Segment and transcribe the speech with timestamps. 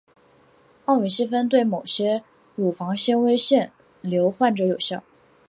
[0.85, 2.23] 奥美昔芬对某些
[2.55, 5.03] 乳房纤维腺瘤患者有效。